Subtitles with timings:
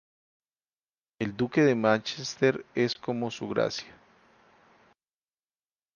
[1.19, 3.95] El Duque de Mánchester es como "Su Gracia".